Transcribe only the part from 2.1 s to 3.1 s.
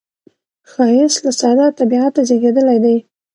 زیږېدلی دی